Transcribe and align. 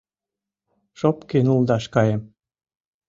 -Шопке 0.99 1.37
нулдаш 1.45 1.85
каем. 1.93 2.21